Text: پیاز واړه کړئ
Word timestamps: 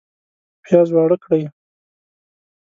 پیاز 0.63 0.89
واړه 0.95 1.17
کړئ 1.23 1.43